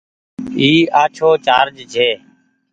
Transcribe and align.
اي 0.59 0.71
آڇهو 1.01 1.29
چآرج 1.45 1.77
ڇي۔ 1.93 2.09